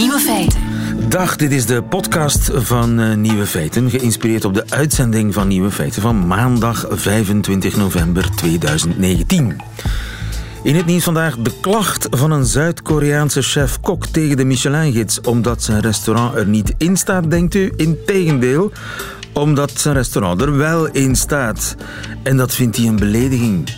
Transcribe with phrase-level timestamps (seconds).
[0.00, 0.60] Nieuwe feiten.
[1.08, 5.70] Dag, dit is de podcast van uh, Nieuwe Feiten, geïnspireerd op de uitzending van Nieuwe
[5.70, 9.60] Feiten van maandag 25 november 2019.
[10.62, 15.80] In het nieuws vandaag de klacht van een Zuid-Koreaanse chef-kok tegen de Michelin-gids omdat zijn
[15.80, 17.72] restaurant er niet in staat, denkt u?
[17.76, 18.72] Integendeel,
[19.32, 21.76] omdat zijn restaurant er wel in staat.
[22.22, 23.68] En dat vindt hij een belediging.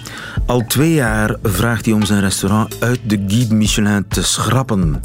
[0.47, 5.03] Al twee jaar vraagt hij om zijn restaurant uit de Guide Michelin te schrappen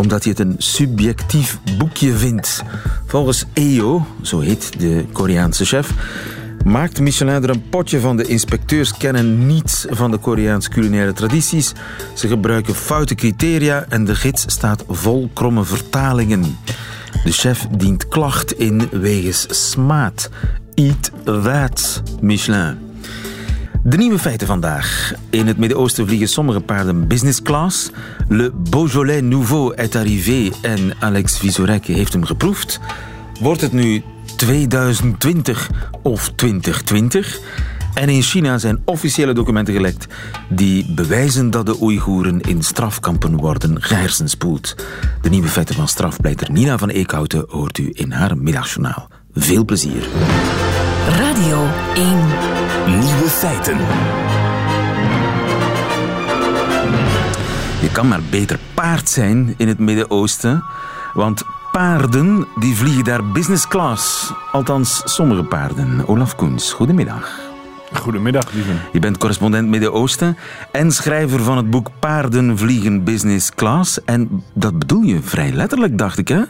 [0.00, 2.62] omdat hij het een subjectief boekje vindt.
[3.06, 5.92] Volgens EO, zo heet de Koreaanse chef,
[6.64, 8.16] maakt Michelin er een potje van.
[8.16, 11.72] De inspecteurs kennen niets van de Koreaanse culinaire tradities.
[12.14, 16.56] Ze gebruiken foute criteria en de gids staat vol kromme vertalingen.
[17.24, 20.30] De chef dient klacht in wegens smaad.
[20.74, 22.89] Eat that, Michelin.
[23.82, 25.12] De nieuwe feiten vandaag.
[25.30, 27.90] In het Midden-Oosten vliegen sommige paarden business class.
[28.28, 32.80] Le Beaujolais Nouveau est arrivé en Alex Vizorek heeft hem geproefd.
[33.40, 34.02] Wordt het nu
[34.36, 35.70] 2020
[36.02, 37.40] of 2020?
[37.94, 40.06] En in China zijn officiële documenten gelekt
[40.48, 44.74] die bewijzen dat de Oeigoeren in strafkampen worden gehersenspoeld.
[45.22, 49.08] De nieuwe feiten van strafpleiter Nina van Eekhouten hoort u in haar middagjournaal.
[49.34, 50.08] Veel plezier.
[51.08, 52.18] Radio 1.
[52.86, 53.76] Nieuwe feiten.
[57.80, 60.64] Je kan maar beter paard zijn in het Midden-Oosten,
[61.14, 64.32] want paarden die vliegen daar business class.
[64.52, 66.02] Althans, sommige paarden.
[66.06, 67.38] Olaf Koens, goedemiddag.
[67.92, 68.72] Goedemiddag, lieve.
[68.92, 70.36] Je bent correspondent Midden-Oosten
[70.72, 74.04] en schrijver van het boek Paarden vliegen business class.
[74.04, 76.42] En dat bedoel je vrij letterlijk, dacht ik, hè?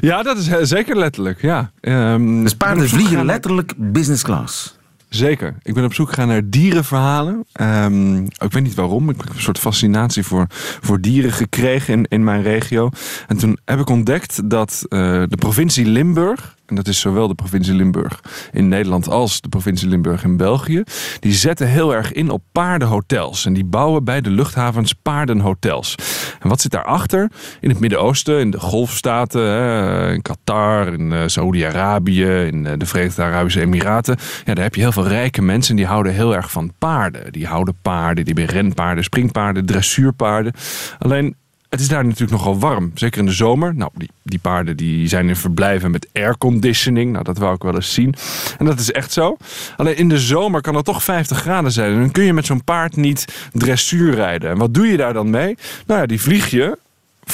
[0.00, 1.70] Ja, dat is zeker letterlijk, ja.
[1.80, 4.78] Um, dus paarden vliegen letterlijk business class?
[5.08, 5.56] Zeker.
[5.62, 7.44] Ik ben op zoek gegaan naar dierenverhalen.
[7.60, 9.10] Um, ik weet niet waarom.
[9.10, 10.46] Ik heb een soort fascinatie voor,
[10.80, 12.90] voor dieren gekregen in, in mijn regio.
[13.28, 17.34] En toen heb ik ontdekt dat uh, de provincie Limburg en dat is zowel de
[17.34, 18.20] provincie Limburg
[18.52, 20.82] in Nederland als de provincie Limburg in België,
[21.20, 23.46] die zetten heel erg in op paardenhotels.
[23.46, 25.94] En die bouwen bij de luchthavens paardenhotels.
[26.40, 27.30] En wat zit daarachter?
[27.60, 33.22] In het Midden-Oosten, in de Golfstaten, in Qatar, in eh, Saoedi-Arabië, in eh, de Verenigde
[33.22, 34.16] Arabische Emiraten.
[34.44, 37.32] Ja, daar heb je heel veel rijke mensen die houden heel erg van paarden.
[37.32, 40.52] Die houden paarden, die hebben renpaarden, springpaarden, dressuurpaarden.
[40.98, 41.34] Alleen
[41.70, 43.74] het is daar natuurlijk nogal warm, zeker in de zomer.
[43.74, 47.12] Nou, die, die paarden die zijn in verblijven met airconditioning.
[47.12, 48.14] Nou, dat wou ik wel eens zien.
[48.58, 49.36] En dat is echt zo.
[49.76, 51.92] Alleen in de zomer kan het toch 50 graden zijn.
[51.92, 54.50] En dan kun je met zo'n paard niet dressuur rijden.
[54.50, 55.56] En wat doe je daar dan mee?
[55.86, 56.78] Nou ja, die vlieg je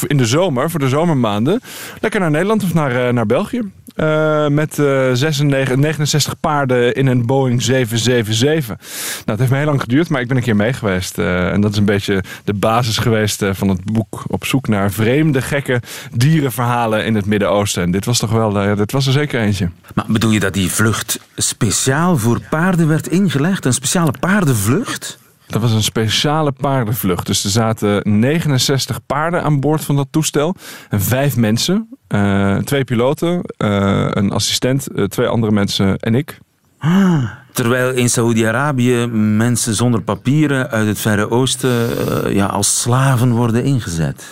[0.07, 1.61] in de zomer, voor de zomermaanden,
[2.01, 3.63] lekker naar Nederland of naar, uh, naar België.
[3.97, 8.67] Uh, met uh, 96, 69 paarden in een Boeing 777.
[8.69, 8.81] Nou,
[9.25, 11.19] het heeft me heel lang geduurd, maar ik ben een keer mee geweest.
[11.19, 14.25] Uh, en dat is een beetje de basis geweest van het boek.
[14.27, 17.83] Op zoek naar vreemde, gekke dierenverhalen in het Midden-Oosten.
[17.83, 19.71] En dit was toch wel, dit was er zeker eentje.
[19.95, 23.65] Maar bedoel je dat die vlucht speciaal voor paarden werd ingelegd?
[23.65, 25.19] Een speciale paardenvlucht?
[25.47, 27.27] Dat was een speciale paardenvlucht.
[27.27, 30.55] Dus er zaten 69 paarden aan boord van dat toestel.
[30.89, 31.96] En vijf mensen.
[32.09, 36.39] Uh, twee piloten, uh, een assistent, uh, twee andere mensen en ik.
[36.79, 39.07] Ah, terwijl in Saoedi-Arabië
[39.37, 41.89] mensen zonder papieren uit het Verre Oosten
[42.35, 44.25] ja, als slaven worden ingezet.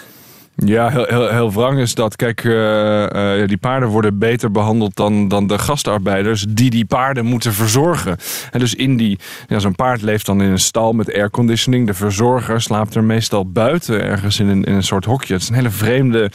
[0.57, 2.17] Ja, heel, heel, heel wrang is dat.
[2.17, 7.25] Kijk, uh, uh, die paarden worden beter behandeld dan, dan de gastarbeiders die die paarden
[7.25, 8.17] moeten verzorgen.
[8.51, 11.87] En dus in die, ja, zo'n paard leeft dan in een stal met airconditioning.
[11.87, 15.33] De verzorger slaapt er meestal buiten, ergens in een, in een soort hokje.
[15.33, 16.31] Het is een hele vreemde,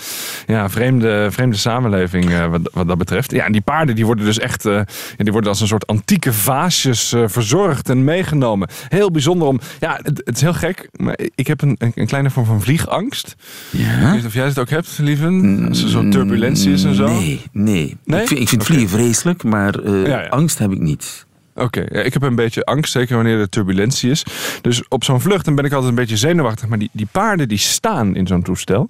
[0.47, 3.31] ja, vreemde, vreemde samenleving uh, wat, wat dat betreft.
[3.31, 4.85] Ja, en die paarden die worden dus echt, ja,
[5.17, 8.69] die worden als een soort antieke vaasjes verzorgd en meegenomen.
[8.87, 12.29] Heel bijzonder om, ja, het, het, is heel gek, maar ik heb een, een kleine
[12.29, 13.35] vorm van vliegangst.
[13.69, 14.08] Ja.
[14.15, 15.65] Ik weet of jij het ook hebt, lieven?
[15.69, 17.07] Als er zo'n turbulentie is en zo?
[17.07, 17.97] Nee, nee.
[18.05, 18.21] nee?
[18.21, 18.75] Ik vind, ik vind okay.
[18.75, 20.27] vliegen vreselijk, maar uh, ja, ja.
[20.27, 21.27] angst heb ik niet.
[21.59, 21.99] Oké, okay.
[21.99, 24.23] ja, ik heb een beetje angst, zeker wanneer er turbulentie is.
[24.61, 26.67] Dus op zo'n vlucht dan ben ik altijd een beetje zenuwachtig.
[26.67, 28.89] Maar die, die paarden die staan in zo'n toestel.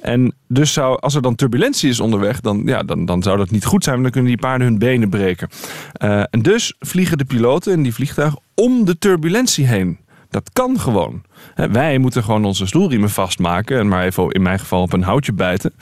[0.00, 3.50] En dus zou, als er dan turbulentie is onderweg, dan, ja, dan, dan zou dat
[3.50, 3.94] niet goed zijn.
[4.00, 5.48] Want dan kunnen die paarden hun benen breken.
[6.02, 9.98] Uh, en dus vliegen de piloten in die vliegtuig om de turbulentie heen.
[10.30, 11.22] Dat kan gewoon.
[11.54, 13.78] Wij moeten gewoon onze stoelriemen vastmaken.
[13.78, 15.72] En maar even in mijn geval op een houtje bijten.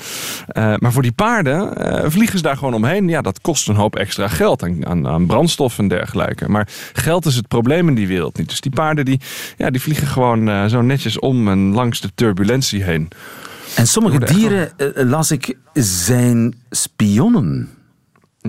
[0.58, 3.08] Uh, maar voor die paarden uh, vliegen ze daar gewoon omheen.
[3.08, 6.48] Ja, dat kost een hoop extra geld aan, aan, aan, brandstof en dergelijke.
[6.48, 8.48] Maar geld is het probleem in die wereld niet.
[8.48, 9.20] Dus die paarden die,
[9.56, 13.08] ja, die vliegen gewoon uh, zo netjes om en langs de turbulentie heen.
[13.76, 17.75] En sommige dieren, las ik, zijn spionnen.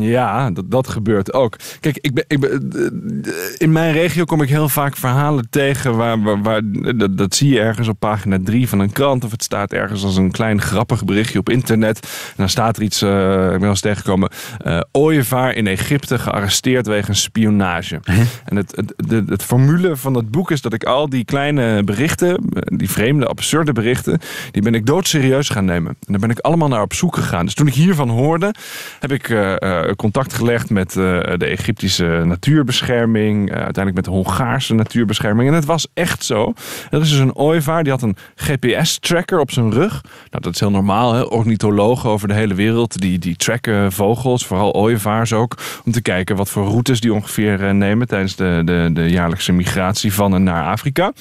[0.02, 1.56] Ja, dat, dat gebeurt ook.
[1.80, 3.24] Kijk, ik ben, ik ben,
[3.58, 6.62] in mijn regio kom ik heel vaak verhalen tegen waar, waar, waar
[6.98, 10.04] dat, dat, zie je ergens op pagina 3 van een krant of het staat ergens
[10.04, 12.00] als een klein grappig berichtje op internet.
[12.04, 14.32] En dan staat er iets, uh, ik ben wel eens tegengekomen,
[14.66, 18.00] uh, ooievaar in Egypte gearresteerd wegens spionage.
[18.46, 21.84] En het, het, het, het, formule van dat boek is dat ik al die kleine
[21.84, 24.20] berichten, die vreemde, absurde berichten,
[24.52, 25.90] die ben ik doodserieus gaan nemen.
[25.90, 27.46] En daar ben ik allemaal naar op zoek gegaan.
[27.46, 28.54] Dus toen ik hiervan hoorde,
[29.00, 29.56] heb ik uh,
[29.96, 35.50] contact gelegd met de Egyptische natuurbescherming, uiteindelijk met de Hongaarse natuurbescherming.
[35.50, 36.54] En het was echt zo.
[36.90, 40.02] Er is dus een ooievaar, die had een GPS-tracker op zijn rug.
[40.02, 41.22] Nou, dat is heel normaal, hè?
[41.22, 46.36] ornithologen over de hele wereld, die, die tracken vogels, vooral ooievaars ook, om te kijken
[46.36, 50.66] wat voor routes die ongeveer nemen tijdens de, de, de jaarlijkse migratie van en naar
[50.66, 51.14] Afrika.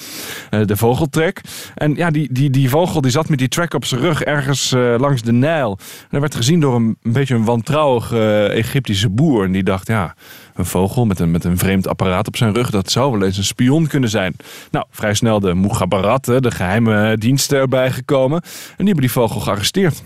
[0.65, 1.41] de vogeltrek.
[1.75, 4.71] En ja, die, die, die vogel die zat met die track op zijn rug ergens
[4.97, 5.77] langs de Nijl.
[5.79, 9.45] En dat werd gezien door een, een beetje een wantrouwige Egyptische boer.
[9.45, 10.15] En die dacht, ja,
[10.55, 13.37] een vogel met een, met een vreemd apparaat op zijn rug, dat zou wel eens
[13.37, 14.35] een spion kunnen zijn.
[14.71, 18.41] Nou, vrij snel de Mugabarat, de geheime diensten erbij gekomen.
[18.41, 20.03] En die hebben die vogel gearresteerd.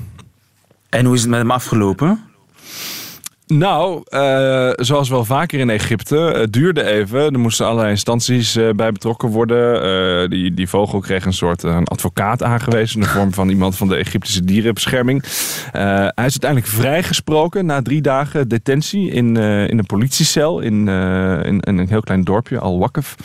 [0.90, 2.24] En hoe is het met hem afgelopen?
[3.54, 7.34] Nou, uh, zoals wel vaker in Egypte, het duurde even.
[7.34, 10.30] Er moesten allerlei instanties uh, bij betrokken worden.
[10.30, 13.88] Die, die vogel kreeg een soort een advocaat aangewezen in de vorm van iemand van
[13.88, 15.24] de Egyptische dierenbescherming.
[15.72, 21.78] hij is uiteindelijk vrijgesproken na drie dagen detentie in, in een politiecel in, in, in,
[21.78, 23.16] een heel klein dorpje, Al-Wakf.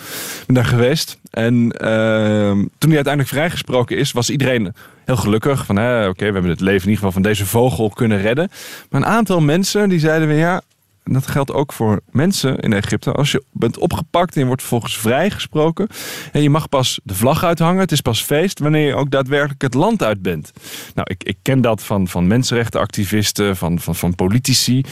[0.40, 1.19] Ik ben daar geweest.
[1.31, 4.75] En ehm, toen hij uiteindelijk vrijgesproken is, was iedereen
[5.05, 5.67] heel gelukkig.
[5.67, 8.50] Van oké, we hebben het leven in ieder geval van deze vogel kunnen redden.
[8.90, 10.62] Maar een aantal mensen die zeiden weer ja.
[11.11, 13.12] Dat geldt ook voor mensen in Egypte.
[13.12, 15.88] Als je bent opgepakt en je wordt volgens vrijgesproken.
[16.32, 17.81] En je mag pas de vlag uithangen.
[17.81, 20.52] Het is pas feest wanneer je ook daadwerkelijk het land uit bent.
[20.94, 24.84] Nou, ik, ik ken dat van, van mensenrechtenactivisten, van, van, van politici.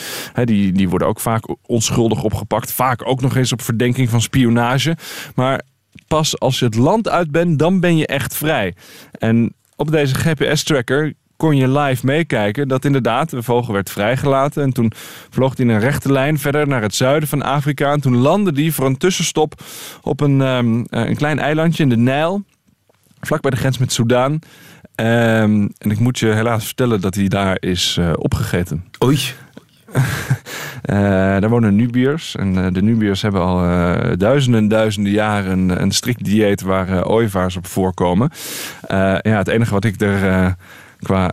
[0.45, 2.73] die, die worden ook vaak onschuldig opgepakt.
[2.73, 4.97] Vaak ook nog eens op verdenking van spionage.
[5.35, 5.63] Maar
[6.09, 8.75] pas als je het land uit bent, dan ben je echt vrij.
[9.19, 14.63] En op deze GPS-tracker kon je live meekijken dat inderdaad de vogel werd vrijgelaten.
[14.63, 14.93] En toen
[15.31, 17.93] vloog hij in een rechte lijn verder naar het zuiden van Afrika.
[17.93, 19.63] En toen landde hij voor een tussenstop
[20.03, 22.43] op een, um, een klein eilandje in de Nijl.
[23.21, 24.33] Vlak bij de grens met Soudaan.
[24.33, 28.85] Um, en ik moet je helaas vertellen dat hij daar is uh, opgegeten.
[29.05, 29.19] Oei.
[30.91, 31.01] Uh,
[31.41, 32.37] daar wonen Nubiërs.
[32.37, 36.61] En uh, de Nubiërs hebben al uh, duizenden en duizenden jaren een, een strikt dieet
[36.61, 38.31] waar ooievaars op voorkomen.
[38.89, 40.55] ja, het enige wat ik er
[41.01, 41.33] qua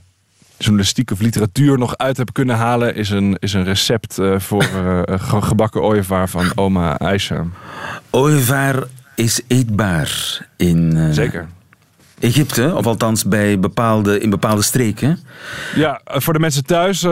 [0.57, 2.95] journalistiek of literatuur nog uit heb kunnen halen...
[2.95, 4.65] is een, is een recept voor
[5.41, 7.45] gebakken ooievaar van oma Aisha.
[8.09, 8.83] Ooievaar
[9.15, 11.13] is eetbaar in...
[11.13, 11.47] Zeker.
[12.21, 15.19] Egypte, of althans bij bepaalde, in bepaalde streken.
[15.75, 17.11] Ja, voor de mensen thuis, uh,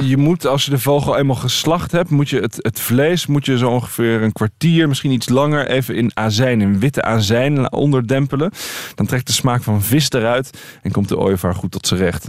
[0.00, 3.46] je moet als je de vogel eenmaal geslacht hebt, moet je het, het vlees moet
[3.46, 8.50] je zo ongeveer een kwartier, misschien iets langer, even in azijn, in witte azijn onderdempelen.
[8.94, 10.50] Dan trekt de smaak van vis eruit
[10.82, 12.28] en komt de ooievaar goed tot zijn recht.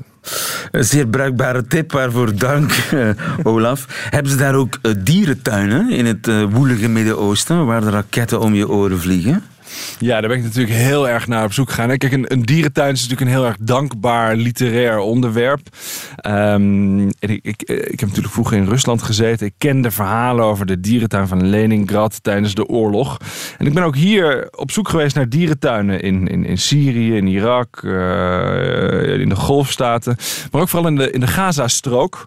[0.72, 3.10] Een zeer bruikbare tip, waarvoor dank, uh,
[3.44, 3.86] Olaf.
[4.10, 9.00] Hebben ze daar ook dierentuinen in het woelige Midden-Oosten, waar de raketten om je oren
[9.00, 9.44] vliegen?
[10.00, 11.98] Ja, daar ben ik natuurlijk heel erg naar op zoek gegaan.
[11.98, 15.68] Kijk, een, een dierentuin is natuurlijk een heel erg dankbaar literair onderwerp.
[16.28, 19.48] Um, ik, ik, ik, heb natuurlijk vroeger in Rusland gezeten.
[19.48, 23.18] Ik ken de verhalen over de dierentuin van Leningrad tijdens de oorlog.
[23.58, 27.28] En ik ben ook hier op zoek geweest naar dierentuinen in, in, in Syrië, in
[27.28, 30.16] Irak, uh, in de Golfstaten.
[30.52, 32.26] Maar ook vooral in de, in de Gazastrook.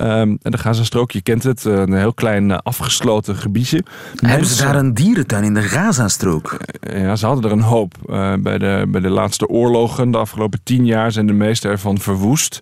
[0.00, 3.84] Um, en de Gazastrook, je kent het, een heel klein afgesloten gebiedje.
[4.16, 6.56] Hebben ze daar een dierentuin in de Gazastrook?
[6.80, 7.94] Ja, ze hadden er een hoop.
[8.06, 11.98] Uh, bij, de, bij de laatste oorlogen, de afgelopen tien jaar, zijn de meeste ervan
[11.98, 12.58] verwoest.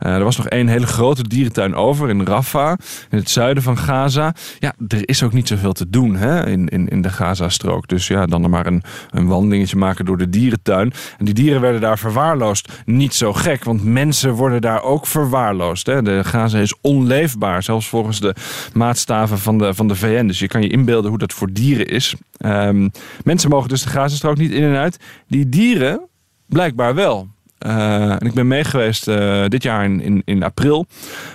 [0.00, 2.78] Uh, er was nog één hele grote dierentuin over in Rafah,
[3.10, 4.34] in het zuiden van Gaza.
[4.58, 7.88] Ja, er is ook niet zoveel te doen hè, in, in, in de Gaza-strook.
[7.88, 10.92] Dus ja, dan er maar een, een wandelingetje maken door de dierentuin.
[11.18, 12.72] En die dieren werden daar verwaarloosd.
[12.84, 15.86] Niet zo gek, want mensen worden daar ook verwaarloosd.
[15.86, 16.02] Hè.
[16.02, 18.34] De Gaza is onleefbaar, zelfs volgens de
[18.72, 20.26] maatstaven van de, van de VN.
[20.26, 22.14] Dus je kan je inbeelden hoe dat voor dieren is.
[22.44, 22.90] Um,
[23.24, 24.98] mensen dus de Gazastrook niet in en uit.
[25.28, 26.00] Die dieren
[26.46, 27.28] blijkbaar wel.
[27.66, 30.86] Uh, en ik ben meegeweest uh, dit jaar in, in, in april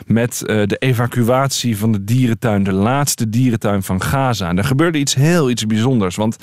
[0.05, 4.49] met uh, de evacuatie van de dierentuin, de laatste dierentuin van Gaza.
[4.49, 6.15] En er gebeurde iets heel iets bijzonders.
[6.15, 6.37] Want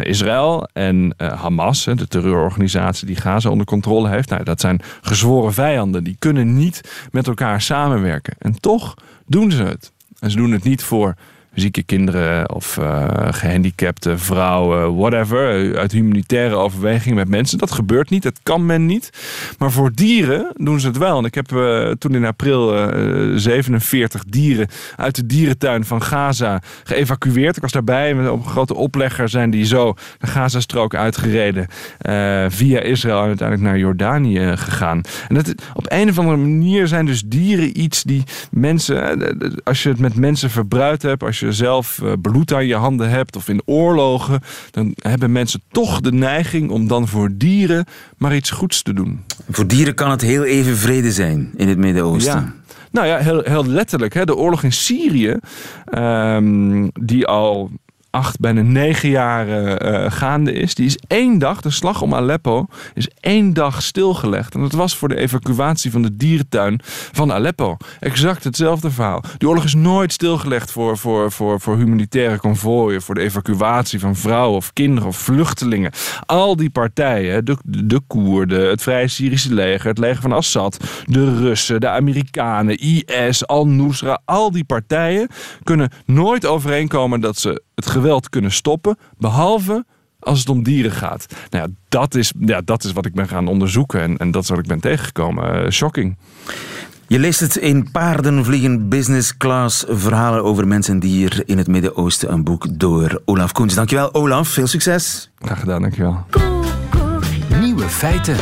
[0.00, 6.04] Israël en Hamas, de terreurorganisatie die Gaza onder controle heeft, nou, dat zijn gezworen vijanden.
[6.04, 8.34] Die kunnen niet met elkaar samenwerken.
[8.38, 8.94] En toch
[9.26, 9.92] doen ze het.
[10.18, 11.14] En ze doen het niet voor
[11.54, 17.58] zieke kinderen of uh, gehandicapte vrouwen, whatever, uit humanitaire overweging met mensen.
[17.58, 19.10] Dat gebeurt niet, dat kan men niet.
[19.58, 21.18] Maar voor dieren doen ze het wel.
[21.18, 22.88] En ik heb uh, toen in april
[23.38, 27.56] 47 dieren uit de dierentuin van Gaza geëvacueerd.
[27.56, 31.66] Ik was daarbij, op een grote oplegger zijn die zo de Gazastrook uitgereden.
[32.48, 35.00] via Israël en uiteindelijk naar Jordanië gegaan.
[35.28, 39.18] En dat, op een of andere manier zijn dus dieren iets die mensen,
[39.64, 43.10] als je het met mensen verbruikt hebt, als je zelf eh, bloed aan je handen
[43.10, 47.84] hebt of in oorlogen, dan hebben mensen toch de neiging om dan voor dieren
[48.16, 49.24] maar iets goeds te doen.
[49.50, 52.40] Voor dieren kan het heel even vrede zijn in het Midden-Oosten.
[52.40, 52.54] Ja.
[52.90, 54.14] Nou ja, heel, heel letterlijk.
[54.14, 54.24] Hè.
[54.24, 55.36] De oorlog in Syrië,
[55.98, 57.70] um, die al
[58.14, 60.74] acht, bijna negen jaar uh, gaande is.
[60.74, 64.54] Die is één dag, de slag om Aleppo, is één dag stilgelegd.
[64.54, 66.80] En dat was voor de evacuatie van de dierentuin
[67.12, 67.76] van Aleppo.
[68.00, 69.22] Exact hetzelfde verhaal.
[69.38, 74.16] Die oorlog is nooit stilgelegd voor, voor, voor, voor humanitaire konvooien, voor de evacuatie van
[74.16, 75.92] vrouwen of kinderen of vluchtelingen.
[76.26, 81.38] Al die partijen, de, de Koerden, het Vrije Syrische leger, het leger van Assad, de
[81.38, 85.28] Russen, de Amerikanen, IS, Al-Nusra, al die partijen
[85.62, 89.84] kunnen nooit overeenkomen dat ze het geweld kunnen stoppen, behalve
[90.18, 91.26] als het om dieren gaat.
[91.50, 94.42] Nou ja, dat is, ja, dat is wat ik ben gaan onderzoeken en, en dat
[94.42, 95.64] is wat ik ben tegengekomen.
[95.64, 96.16] Uh, shocking.
[97.06, 99.84] Je leest het in Paardenvliegen Business Class.
[99.88, 102.32] Verhalen over mensen dier in het Midden-Oosten.
[102.32, 103.74] Een boek door Olaf Koens.
[103.74, 105.30] Dankjewel Olaf, veel succes.
[105.38, 106.26] Graag gedaan, dankjewel.
[107.60, 108.36] Nieuwe feiten.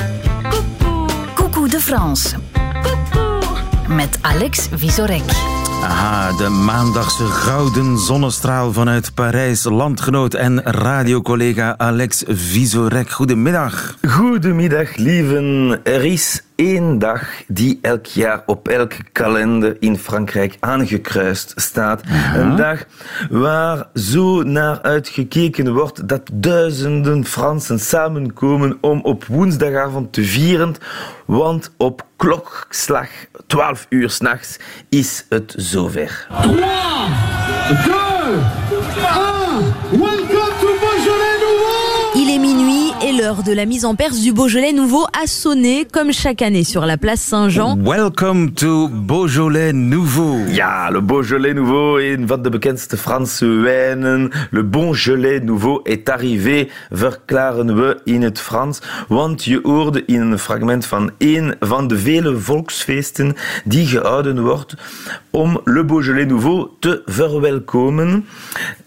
[1.35, 2.37] Coucou de France.
[3.89, 5.62] Met Alex Visorek.
[5.83, 9.65] Aha, de maandagse gouden zonnestraal vanuit Parijs.
[9.65, 13.11] Landgenoot en radiocollega Alex Visorek.
[13.11, 13.97] Goedemiddag.
[14.09, 15.81] Goedemiddag, lieven.
[15.85, 22.02] Er is één dag die elk jaar op elke kalender in Frankrijk aangekruist staat.
[22.35, 22.85] Een dag
[23.30, 30.75] waar zo naar uitgekeken wordt dat duizenden Fransen samenkomen om op woensdagavond te vieren.
[31.26, 33.09] Want op klokslag
[33.47, 36.26] 12 uur s'nachts is het zover.
[36.42, 36.54] 3,
[37.82, 38.01] 2,
[43.33, 46.85] l'heure de la mise en Perse du Beaujolais nouveau a sonné comme chaque année sur
[46.85, 47.79] la place Saint-Jean.
[47.79, 50.39] Welcome to Beaujolais nouveau.
[50.49, 54.31] Ja, le Beaujolais nouveau, een van de bekendste Franse wijnen.
[54.51, 58.81] Le Beaujolais nouveau est arrivé, verklaren we in het Frans.
[59.09, 63.35] Want je hoorde in een fragment van een van de vele volksfeesten
[63.65, 64.75] die gehouden wordt
[65.31, 68.27] om Le Beaujolais nouveau te verwelkomen.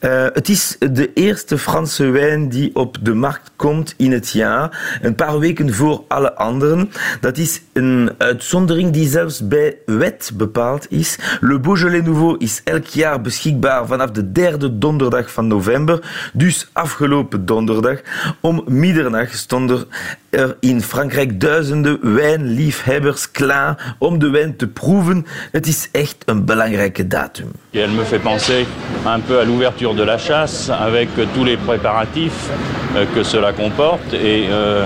[0.02, 5.15] Uh, het is de eerste Franse wijn die op de markt komt in het een
[5.15, 6.92] paar weken voor alle anderen.
[7.22, 11.20] Dat is een uitzondering die zelfs bij wet bepaald is.
[11.39, 16.00] Le Beaujolais Nouveau is elk jaar beschikbaar vanaf de derde donderdag van november.
[16.34, 18.00] Dus afgelopen donderdag
[18.42, 19.88] om middernacht stonden
[20.30, 25.25] er in Frankrijk duizenden wijnliefhebbers klaar om de wijn te proeven.
[25.51, 27.51] Het is echt een belangrijke datum.
[27.72, 28.65] Elle me fait penser
[29.06, 32.50] un peu à l'ouverture de la chasse avec tous les préparatifs
[32.96, 34.86] euh, que cela comporte et euh,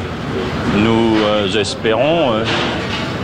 [0.84, 2.34] nous euh, espérons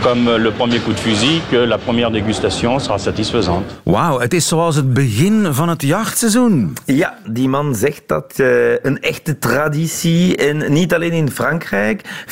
[0.02, 3.64] comme le premier coup de fusil que la première dégustation sera satisfaisante.
[3.84, 6.76] Wauw, het is zoals het begin van het jachtseizoen.
[6.84, 12.24] Ja, die man zegt dat uh, een echte traditie en niet alleen in Frankrijk.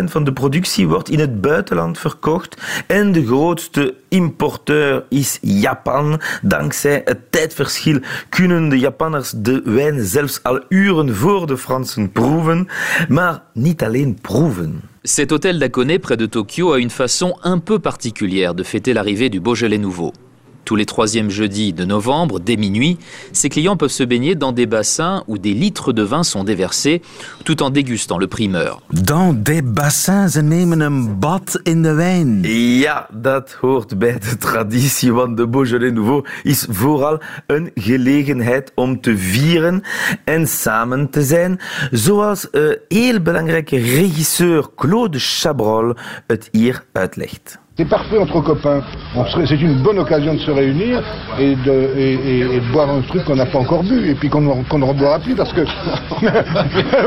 [0.00, 6.20] 40% van de productie wordt in het buitenland verkocht en de grootste importeur is Japan.
[6.42, 7.98] Dankzij het tijdverschil
[8.28, 12.68] kunnen de Japanners de wijn zelfs al uren voor de Fransen proeven,
[13.08, 14.93] maar niet alleen proeven.
[15.06, 19.28] Cet hôtel d'Akone près de Tokyo a une façon un peu particulière de fêter l'arrivée
[19.28, 20.14] du Beaujolais nouveau.
[20.64, 22.98] Tous les troisièmes jeudis de novembre, dès minuit,
[23.32, 27.02] ces clients peuvent se baigner dans des bassins où des litres de vin sont déversés,
[27.44, 28.80] tout en dégustant le primeur.
[28.90, 32.42] Dans des bassins, ze nemen een bad in de wijn.
[32.78, 39.00] Ja, dat hoort bij de traditie, want de Beaujolais Nouveau is vooral een gelegenheid om
[39.00, 39.82] te vieren
[40.24, 45.94] en samen te zijn, zoals uh, heel belangrijke regisseur Claude Chabrol
[46.26, 47.62] het hier uitlegt.
[47.76, 48.82] C'est parfait entre copains.
[49.48, 51.02] C'est une bonne occasion de se réunir
[51.40, 54.84] et de, boire un truc qu'on n'a pas encore bu et puis qu'on qu ne
[54.84, 55.62] reboira plus parce que...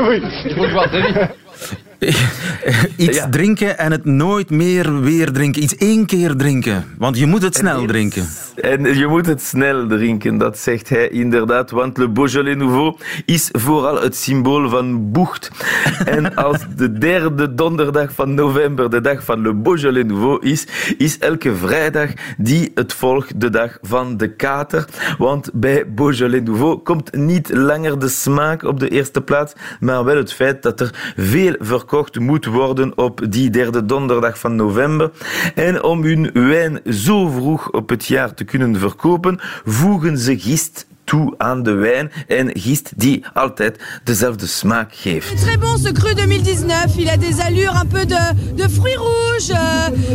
[0.08, 0.22] oui.
[0.44, 1.78] Il faut.
[2.96, 5.62] Iets drinken en het nooit meer weer drinken.
[5.62, 6.84] Iets één keer drinken.
[6.98, 8.28] Want je moet het snel drinken.
[8.54, 11.70] En je moet het snel drinken, dat zegt hij inderdaad.
[11.70, 15.50] Want Le Beaujolais Nouveau is vooral het symbool van boegt.
[16.04, 20.66] en als de derde donderdag van november de dag van Le Beaujolais Nouveau is,
[20.98, 24.84] is elke vrijdag die het volgt de dag van de kater.
[25.18, 30.16] Want bij Beaujolais Nouveau komt niet langer de smaak op de eerste plaats, maar wel
[30.16, 31.54] het feit dat er veel
[31.88, 35.10] verkocht moet worden op die derde donderdag van november.
[35.54, 40.86] En om hun wijn zo vroeg op het jaar te kunnen verkopen, voegen ze gist
[41.04, 45.36] toe aan de wijn en gist die altijd dezelfde smaak geeft.
[45.40, 49.52] Très bon ce cru 2019, il a des allures un peu de, de fruits rouges,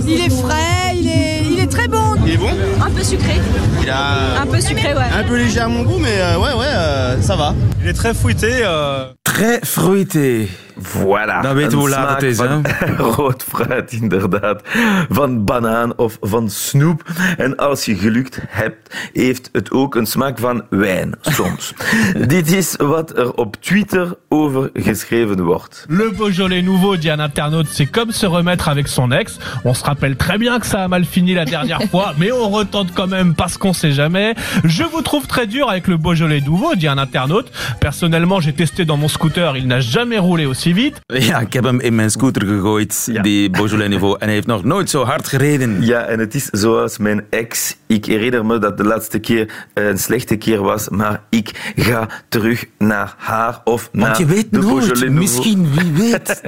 [0.06, 2.16] il est frais, il est, il est très bon.
[2.26, 2.52] Il est bon
[2.86, 3.40] Un peu sucré.
[3.82, 5.10] Il a Un peu sucré, ouais.
[5.20, 7.56] un peu léger à mon goût, mais euh, ouais, ouais, euh, ça va.
[7.82, 8.52] Il est très fruité.
[8.64, 10.48] euh, Très fruité.
[10.88, 11.42] Voilà.
[11.42, 12.66] Dan weten we Een hoe laat het smaak is,
[12.98, 14.62] van Rood fruit, inderdaad.
[15.10, 17.04] Van banaan of van snoep.
[17.38, 21.74] En als je gelukt hebt, heeft het ook een smaak van wijn, soms.
[22.28, 25.86] Dit is wat er op Twitter over geschreven wordt.
[25.90, 29.38] Le Beaujolais nouveau, dit un internaute, c'est comme se remettre avec son ex.
[29.64, 32.50] On se rappelle très bien que ça a mal fini la dernière fois, mais on
[32.50, 34.36] retente quand même parce qu'on sait jamais.
[34.64, 37.52] Je vous trouve très dur avec le Beaujolais nouveau, dit un internaute.
[37.80, 40.73] Personnellement, j'ai testé dans mon scooter, il n'a jamais roulé aussi
[41.06, 44.16] Ja, ik heb hem in mijn scooter gegooid, die Beaujolais Niveau.
[44.20, 45.86] En hij heeft nog nooit zo hard gereden.
[45.86, 47.78] Ja, en het is zoals mijn ex.
[47.88, 52.66] Ik herinner me dat de laatste keer een slechte keer was, maar ik ga terug
[52.78, 55.20] naar haar of naar Want je weet de nooit, Beaujolais Nouveau.
[55.20, 56.42] misschien, wie weet.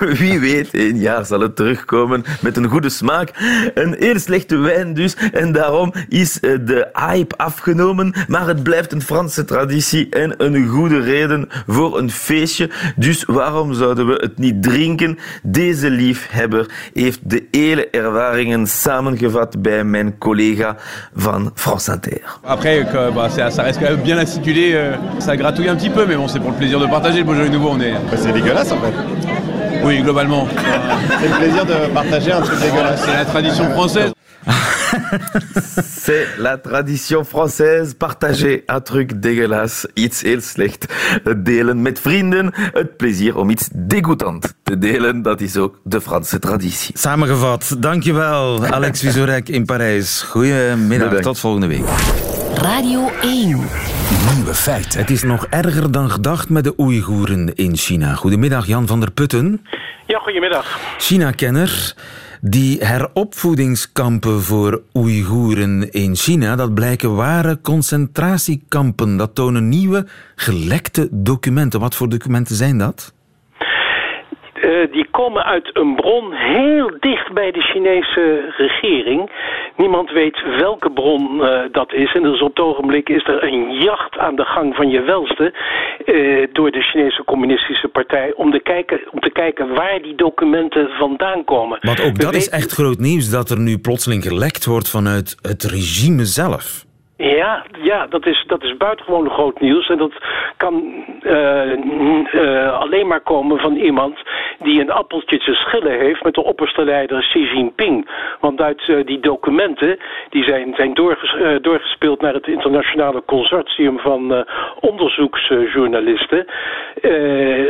[0.18, 3.30] Wie weet, een jaar zal het terugkomen met een goede smaak.
[3.74, 5.16] Een heel slechte wijn dus.
[5.32, 8.14] En daarom is eh, de hype afgenomen.
[8.28, 12.70] Maar het blijft een Franse traditie en een goede reden voor een feestje.
[12.96, 15.18] Dus waarom zouden we het niet drinken?
[15.42, 20.76] Deze liefhebber heeft de hele ervaringen samengevat bij mijn collega
[21.14, 22.20] van France Inter.
[22.42, 25.90] Après, que, bah, ça, ça reste quand même bien acidulé, euh, ça gratouille un petit
[25.90, 27.70] peu, mais bon, c'est pour le plaisir de partager le Beaujolais nouveau.
[27.70, 27.94] On est...
[28.16, 28.94] C'est dégueulasse en fait.
[29.84, 30.48] Oui, globalement.
[31.20, 33.02] C'est le plaisir de partager un truc dégueulasse.
[33.04, 34.12] C'est la tradition française.
[36.04, 37.94] C'est la tradition française.
[37.98, 40.86] Partager un truc dégueulasse, iets heel slecht.
[41.24, 42.50] Het delen met vrienden.
[42.54, 46.98] Het plezier om iets degoutant te delen, dat is ook de Franse traditie.
[46.98, 50.22] Samengevat, dankjewel Alex Vizorek in Parijs.
[50.22, 51.22] Goedemiddag, Bedankt.
[51.22, 51.84] tot volgende week.
[52.54, 53.46] Radio 1.
[54.34, 55.00] Nieuwe feiten.
[55.00, 58.14] Het is nog erger dan gedacht met de Oeigoeren in China.
[58.14, 59.66] Goedemiddag Jan van der Putten,
[60.06, 60.78] Ja, goedemiddag.
[60.98, 61.94] China-kenner.
[62.48, 69.16] Die heropvoedingskampen voor Oeigoeren in China, dat blijken ware concentratiekampen.
[69.16, 71.80] Dat tonen nieuwe gelekte documenten.
[71.80, 73.12] Wat voor documenten zijn dat?
[74.90, 79.30] Die komen uit een bron heel dicht bij de Chinese regering.
[79.76, 82.14] Niemand weet welke bron eh, dat is.
[82.14, 85.52] En dus op het ogenblik is er een jacht aan de gang van je welste
[86.04, 90.88] eh, door de Chinese Communistische Partij om, te kijken, om te kijken waar die documenten
[90.88, 91.78] vandaan komen.
[91.80, 95.64] Want ook dat is echt groot nieuws, dat er nu plotseling gelekt wordt vanuit het
[95.64, 96.85] regime zelf.
[97.18, 99.88] Ja, ja dat, is, dat is buitengewoon groot nieuws.
[99.88, 100.12] En dat
[100.56, 104.18] kan eh, eh, alleen maar komen van iemand
[104.58, 108.08] die een appeltje te schillen heeft met de opperste leider Xi Jinping.
[108.40, 109.98] Want uit eh, die documenten,
[110.30, 114.46] die zijn, zijn doorges- doorgespeeld naar het internationale consortium van
[114.80, 116.46] onderzoeksjournalisten.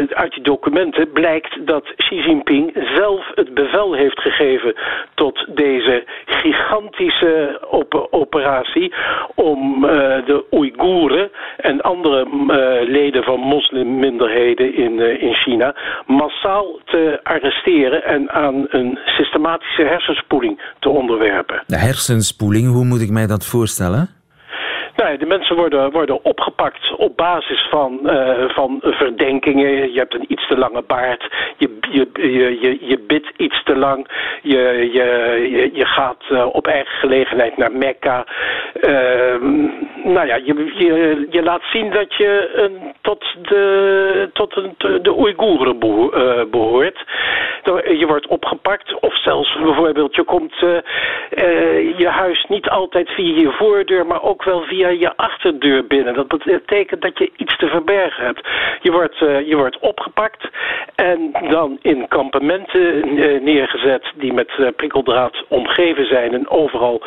[0.09, 4.74] Uit die documenten blijkt dat Xi Jinping zelf het bevel heeft gegeven
[5.14, 8.92] tot deze gigantische op- operatie
[9.37, 9.90] om eh,
[10.27, 15.75] de Oeigoeren en andere eh, leden van moslimminderheden in, eh, in China
[16.07, 21.62] massaal te arresteren en aan een systematische hersenspoeling te onderwerpen.
[21.66, 24.15] De hersenspoeling, hoe moet ik mij dat voorstellen?
[24.96, 29.92] Nou, de mensen worden, worden opgepakt op basis van, eh, van verdenkingen.
[29.92, 32.09] Je hebt een iets te lange baard, je, je,
[32.61, 34.09] je, je, bidt iets te lang,
[34.42, 38.26] je, je, je, gaat eh, op eigen gelegenheid naar Mekka.
[38.80, 39.64] Ehm,
[40.04, 45.18] nou ja, je, je, je laat zien dat je een, tot de, tot een, de
[45.18, 47.04] Oeigoeren eh, behoort.
[47.98, 49.00] Je wordt opgepakt.
[49.00, 50.54] Of zelfs bijvoorbeeld, je komt
[51.96, 56.14] je huis niet altijd via je voordeur, maar ook wel via je achterdeur binnen.
[56.14, 58.49] Dat betekent dat je iets te verbergen hebt.
[58.81, 60.49] Je wordt, eh, je wordt opgepakt
[60.94, 66.33] en dan in kampementen eh, neergezet die met eh, prikkeldraad omgeven zijn.
[66.33, 67.03] En overal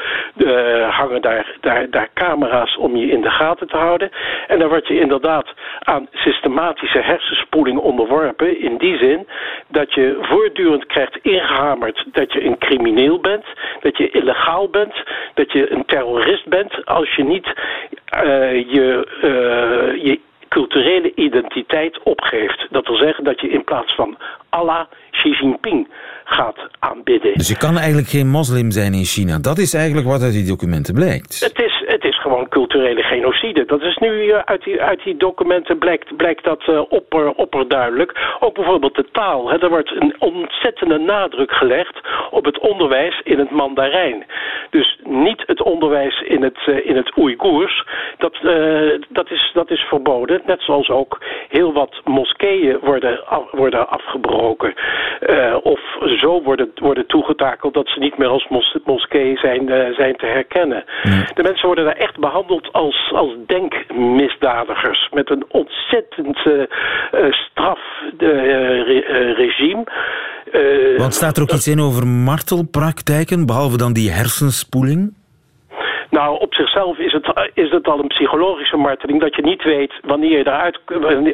[0.89, 4.10] hangen daar, daar, daar camera's om je in de gaten te houden.
[4.48, 5.48] En dan word je inderdaad
[5.80, 8.62] aan systematische hersenspoeling onderworpen.
[8.62, 9.28] In die zin
[9.68, 13.46] dat je voortdurend krijgt ingehamerd dat je een crimineel bent,
[13.80, 14.94] dat je illegaal bent,
[15.34, 17.54] dat je een terrorist bent als je niet
[18.67, 22.67] je, eh, je culturele identiteit opgeeft.
[22.69, 24.17] Dat wil zeggen dat je in plaats van
[24.49, 25.88] Allah Xi Jinping
[26.30, 27.34] gaat aanbidden.
[27.34, 29.39] Dus je kan eigenlijk geen moslim zijn in China.
[29.39, 31.39] Dat is eigenlijk wat uit die documenten blijkt.
[31.39, 33.65] Het is, het is gewoon culturele genocide.
[33.65, 38.38] Dat is nu eh, uit, die, uit die documenten blijkt, blijkt dat eh, opper, opperduidelijk.
[38.39, 39.50] Ook bijvoorbeeld de taal.
[39.50, 39.62] Hè.
[39.62, 42.00] Er wordt een ontzettende nadruk gelegd
[42.32, 44.26] op het onderwijs in het Mandarijn.
[44.70, 47.86] Dus niet het onderwijs in het, eh, in het Oeigoers.
[48.18, 48.38] Dat,
[49.10, 50.42] dat, is, dat is verboden.
[50.46, 54.74] Net zoals ook heel wat moskeeën worden, af- worden afgebroken.
[55.63, 55.80] Of
[56.19, 60.25] zo worden, worden toegetakeld dat ze niet meer als mos, moskee zijn, eh, zijn te
[60.25, 60.84] herkennen.
[61.34, 65.10] De mensen worden daar echt behandeld als, als denkmisdadigers.
[65.13, 67.79] Met een ontzettend eh, eh, straf
[68.17, 69.84] eh, re- eh, regime.
[70.51, 75.13] Eh, Want staat er ook iets in over martelpraktijken, behalve dan die hersenspoeling?
[76.10, 79.93] Nou, op zichzelf is het, is het al een psychologische marteling dat je niet weet
[80.02, 80.80] wanneer je daaruit,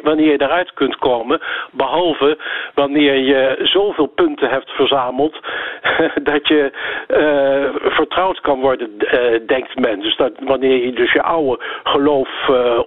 [0.02, 1.40] wanneer je daaruit kunt komen.
[1.72, 2.38] Behalve
[2.74, 5.38] wanneer je zoveel punten hebt verzameld
[6.32, 6.72] dat je
[7.06, 10.00] eh, vertrouwd kan worden, eh, denkt men.
[10.00, 12.78] Dus dat wanneer je dus je oude geloof eh,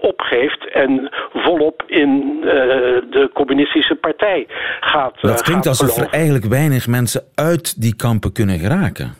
[0.00, 2.38] opgeeft en volop in
[3.10, 4.46] de communistische partij
[4.80, 5.20] gaat.
[5.20, 9.14] Dat klinkt gaat alsof er eigenlijk weinig mensen uit die kampen kunnen geraken.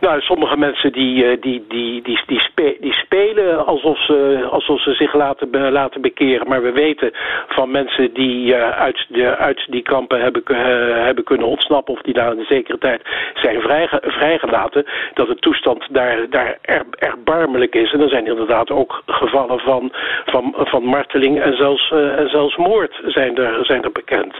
[0.00, 4.92] Nou, sommige mensen die, eh, die, die, die, die, die spelen alsof ze, alsof ze
[4.92, 6.48] zich laten, laten bekeren.
[6.48, 7.12] Maar we weten
[7.48, 10.56] van mensen die eh, uit, de, uit die kampen hebben, eh,
[11.04, 11.94] hebben kunnen ontsnappen...
[11.94, 13.02] of die na een zekere tijd
[13.34, 14.84] zijn vrijge- vrijgelaten...
[15.14, 17.92] dat de toestand daar, daar er, erbarmelijk is.
[17.92, 19.92] En er zijn inderdaad ook gevallen van,
[20.24, 21.92] van, van marteling en zelfs,
[22.26, 24.34] zelfs moord zijn er, zijn er bekend.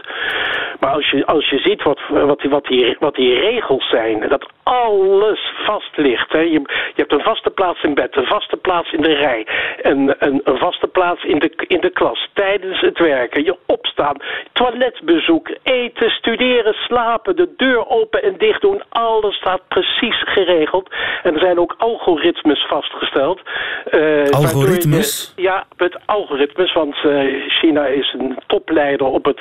[0.79, 4.27] Maar als je, als je ziet wat, wat, die, wat, die, wat die regels zijn...
[4.27, 6.31] dat alles vast ligt.
[6.31, 6.39] Hè.
[6.39, 9.47] Je, je hebt een vaste plaats in bed, een vaste plaats in de rij...
[9.81, 13.43] en een, een vaste plaats in de, in de klas tijdens het werken.
[13.43, 14.17] Je opstaan,
[14.53, 17.35] toiletbezoek, eten, studeren, slapen...
[17.35, 20.89] de deur open en dicht doen, alles staat precies geregeld.
[21.23, 23.41] En er zijn ook algoritmes vastgesteld.
[23.85, 25.33] eh, je- Algoritmes?
[25.35, 29.39] ja, met algoritmes, want eh, China is een topleider op het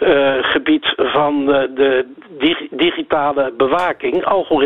[0.00, 2.06] eh, gebied van de
[2.38, 4.60] dig- digitale bewaking, algoritmes,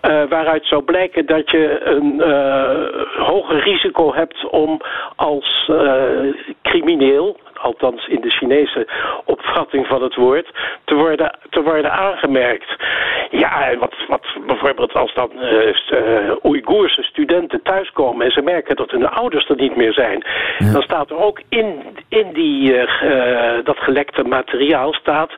[0.00, 4.80] eh, waaruit zou blijken dat je een eh, hoger risico hebt om
[5.16, 6.02] als eh,
[6.62, 8.86] crimineel, althans in de Chinese
[9.24, 10.50] opvatting van het woord,
[10.84, 12.76] te worden, te worden aangemerkt.
[13.30, 18.90] Ja, en wat, wat bijvoorbeeld als dan eh, Oeigoerse studenten thuiskomen en ze merken dat
[18.90, 20.24] hun ouders er niet meer zijn,
[20.72, 25.30] dan staat er ook in, in die, eh, dat gelekte materiaal staat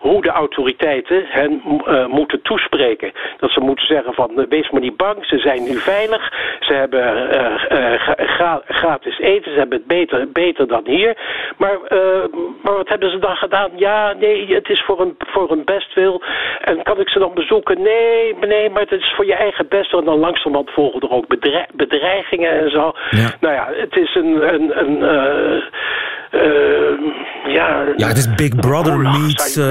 [0.00, 1.62] hoe de autoriteiten hen
[2.08, 3.12] moeten toespreken.
[3.38, 7.28] Dat ze moeten zeggen van wees maar niet bang, ze zijn nu veilig, ze hebben
[7.58, 11.16] gra- gra- gratis eten, ze hebben het beter, beter dan hier.
[11.56, 12.24] Maar, eh,
[12.62, 13.70] maar wat hebben ze dan gedaan?
[13.76, 16.22] Ja, nee, het is voor een, voor een bestwil.
[16.60, 17.82] En kan ik ze dan bezoeken?
[17.82, 20.00] Nee, nee, maar het is voor je eigen bestwil.
[20.00, 22.92] En dan langzamerhand volgen er ook bedrei- bedreigingen en zo.
[23.40, 24.54] Nou ja, het is een...
[24.54, 25.62] een, een eh,
[26.30, 29.62] ja, Ja, het is Big Brother Gulag, meets, je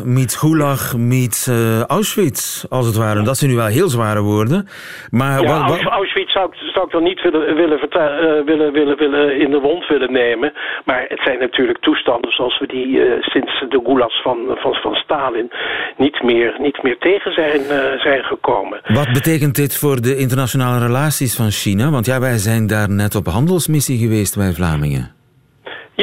[0.00, 3.22] eh meets Gulag meets eh, Auschwitz, als het ware.
[3.22, 4.68] Dat zijn nu wel heel zware woorden.
[5.10, 8.44] Maar ja, wat, wat- Aus- Auschwitz zou ik, zou ik dan niet willen, willen, eh,
[8.44, 10.52] willen, willen, willen in de wond willen nemen.
[10.84, 14.94] Maar het zijn natuurlijk toestanden zoals we die eh, sinds de gulags van, van, van
[14.94, 15.50] Stalin
[15.96, 18.80] niet meer, niet meer tegen zijn, eh, zijn gekomen.
[18.86, 21.90] wat betekent dit voor de internationale relaties van China?
[21.90, 25.17] Want ja, wij zijn daar net op handelsmissie geweest, wij Vlamingen.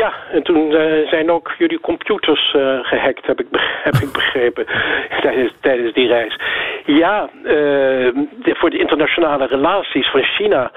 [0.02, 3.48] Ja, en toen eh, zijn ook jullie computers eh, gehackt, heb ik,
[3.88, 4.66] heb ik begrepen,
[5.22, 6.40] tijdens, tijdens die reis.
[6.86, 8.08] Ja, eh,
[8.44, 10.72] voor de internationale relaties van China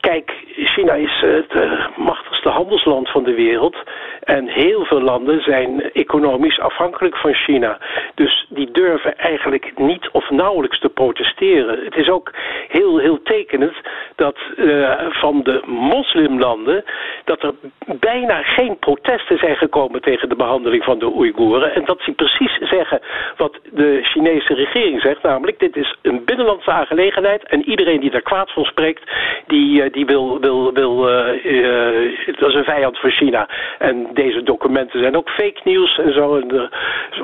[0.00, 1.54] Kijk, China is het
[1.96, 3.76] machtigste handelsland van de wereld.
[4.20, 7.78] En heel veel landen zijn economisch afhankelijk van China.
[8.14, 11.84] Dus die durven eigenlijk niet of nauwelijks te protesteren.
[11.84, 12.30] Het is ook
[12.68, 13.76] heel, heel tekenend
[14.14, 16.84] dat uh, van de moslimlanden...
[17.24, 17.54] dat er
[18.00, 21.74] bijna geen protesten zijn gekomen tegen de behandeling van de Oeigoeren.
[21.74, 23.00] En dat ze precies zeggen
[23.36, 25.22] wat de Chinese regering zegt.
[25.22, 27.44] Namelijk, dit is een binnenlandse aangelegenheid.
[27.44, 29.10] En iedereen die daar kwaad van spreekt,
[29.46, 30.40] die, uh, die wil...
[30.40, 33.48] wil, wil uh, dat is een vijand van China.
[33.78, 36.36] En deze documenten zijn ook fake nieuws en zo.
[36.36, 36.70] En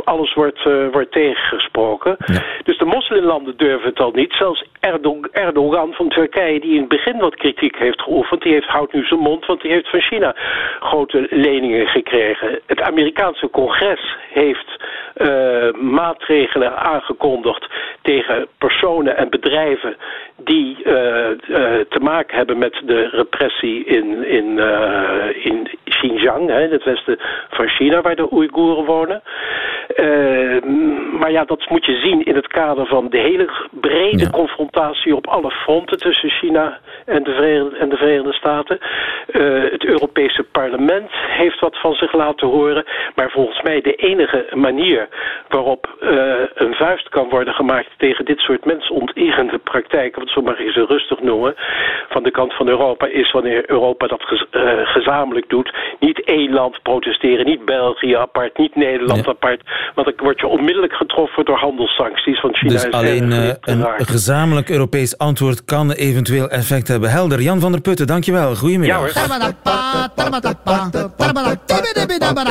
[0.05, 0.63] alles wordt,
[0.93, 2.17] wordt tegengesproken.
[2.19, 2.43] Ja.
[2.65, 4.33] Dus de moslimlanden durven het al niet.
[4.33, 4.65] Zelfs
[5.33, 9.05] Erdogan van Turkije, die in het begin wat kritiek heeft geoefend, die heeft, houdt nu
[9.05, 10.35] zijn mond, want die heeft van China
[10.81, 12.61] grote leningen gekregen.
[12.67, 14.85] Het Amerikaanse congres heeft
[15.17, 17.67] uh, maatregelen aangekondigd
[18.03, 19.97] tegen personen en bedrijven
[20.37, 20.85] die uh,
[21.89, 24.59] te maken hebben met de repressie in, in,
[25.43, 27.19] in Xinjiang, hè, in het westen
[27.51, 29.23] van China, waar de Oeigoeren wonen.
[29.97, 30.57] Uh,
[31.13, 34.31] maar ja, dat moet je zien in het kader van de hele brede ja.
[34.31, 38.79] confrontatie op alle fronten tussen China en de Verenigde, en de Verenigde Staten.
[39.27, 42.85] Uh, het Europese parlement heeft wat van zich laten horen.
[43.15, 45.09] Maar volgens mij de enige manier
[45.49, 50.59] waarop uh, een vuist kan worden gemaakt tegen dit soort mensonterende praktijken, wat zo mag
[50.59, 51.55] je ze rustig noemen,
[52.09, 54.45] van de kant van Europa, is wanneer Europa dat gez,
[54.85, 55.75] gezamenlijk doet.
[55.99, 59.31] Niet één land protesteren, niet België apart, niet Nederland ja.
[59.31, 59.61] apart.
[59.95, 62.73] Want dan word je onmiddellijk getroffen door handelssancties van China.
[62.73, 67.11] Dus en alleen uh, een gezamenlijk Europees antwoord kan eventueel effect hebben.
[67.11, 67.43] Helder.
[67.43, 68.55] Jan van der Putten, dankjewel.
[68.55, 69.15] Goedemiddag.
[69.15, 69.25] Ja,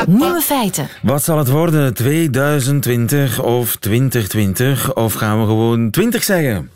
[0.07, 0.87] Nieuwe feiten.
[1.01, 1.93] Wat zal het worden?
[1.93, 4.93] 2020 of 2020?
[4.93, 6.69] Of gaan we gewoon 20 zeggen?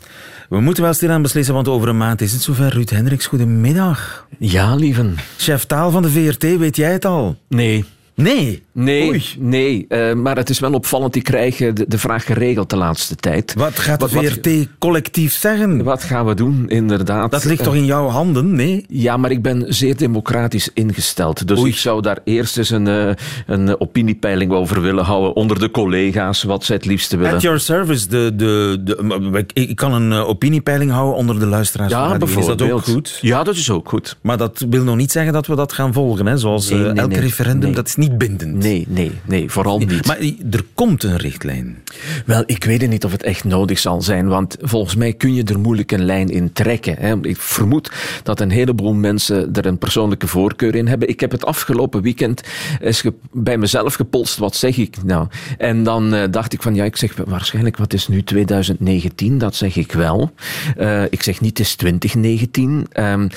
[0.48, 2.68] We moeten wel stilaan beslissen, want over een maand is het zover.
[2.68, 4.26] Ruud Hendricks, goedemiddag.
[4.38, 5.16] Ja, lieven.
[5.36, 7.36] Chef taal van de VRT, weet jij het al?
[7.48, 7.84] Nee.
[8.22, 8.62] Nee?
[8.72, 9.24] Nee, Oei.
[9.38, 11.16] nee uh, maar het is wel opvallend.
[11.16, 13.54] Ik krijg de, de vraag geregeld de laatste tijd.
[13.54, 15.84] Wat gaat de wat, VRT wat, collectief zeggen?
[15.84, 17.30] Wat gaan we doen, inderdaad?
[17.30, 18.84] Dat ligt toch in jouw handen, nee?
[18.88, 21.46] Ja, maar ik ben zeer democratisch ingesteld.
[21.46, 21.70] Dus Oei.
[21.70, 23.10] ik zou daar eerst eens een, uh,
[23.46, 27.34] een opiniepeiling over willen houden onder de collega's, wat zij het liefste willen.
[27.34, 28.08] At your service.
[28.08, 31.92] De, de, de, ik kan een opiniepeiling houden onder de luisteraars.
[31.92, 32.60] Ja, bijvoorbeeld.
[32.60, 33.18] Is dat ook goed?
[33.20, 34.16] Ja, dat is ook goed.
[34.22, 36.36] Maar dat wil nog niet zeggen dat we dat gaan volgen, hè?
[36.36, 38.54] Zoals nee, nee, elk nee, referendum, dat is niet bindend.
[38.54, 40.06] Nee, nee, nee, vooral niet.
[40.06, 40.18] Maar
[40.50, 41.78] er komt een richtlijn.
[42.26, 45.44] Wel, ik weet niet of het echt nodig zal zijn, want volgens mij kun je
[45.44, 46.96] er moeilijk een lijn in trekken.
[46.98, 47.16] Hè.
[47.22, 47.92] Ik vermoed
[48.22, 51.08] dat een heleboel mensen er een persoonlijke voorkeur in hebben.
[51.08, 52.42] Ik heb het afgelopen weekend
[52.80, 55.26] eens bij mezelf gepolst, wat zeg ik nou?
[55.58, 59.38] En dan uh, dacht ik van, ja, ik zeg waarschijnlijk, wat is nu 2019?
[59.38, 60.32] Dat zeg ik wel.
[60.78, 62.86] Uh, ik zeg niet, het is 2019.
[62.92, 63.28] Um,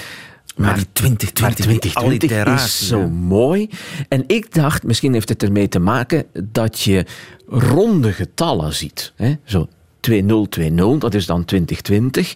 [0.55, 3.69] maar, die 2020, maar 2020 is zo mooi.
[4.07, 7.05] En ik dacht, misschien heeft het ermee te maken dat je
[7.47, 9.13] ronde getallen ziet.
[9.15, 9.33] Hè?
[9.43, 9.67] Zo
[10.03, 12.33] 2020, dat is dan 2020.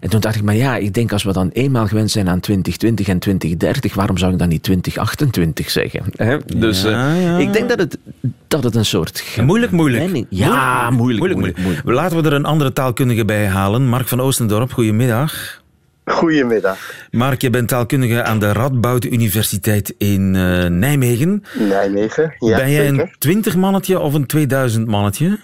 [0.00, 2.40] En toen dacht ik, maar ja, ik denk als we dan eenmaal gewend zijn aan
[2.40, 6.02] 2020 en 2030, waarom zou ik dan niet 2028 zeggen?
[6.16, 6.38] Hè?
[6.56, 7.38] Dus ja, uh, ja.
[7.38, 7.98] ik denk dat het,
[8.48, 9.24] dat het een soort...
[9.42, 10.26] Moeilijk, moeilijk.
[10.28, 11.86] Ja, moeilijk, moeilijk, moeilijk, moeilijk.
[11.86, 13.88] Laten we er een andere taalkundige bij halen.
[13.88, 15.64] Mark van Oostendorp, goedemiddag.
[16.06, 17.08] Goedemiddag.
[17.10, 21.44] Mark, je bent taalkundige aan de Radboud Universiteit in uh, Nijmegen.
[21.58, 25.38] Nijmegen, ja Ben jij een 20 mannetje of een 2000 mannetje?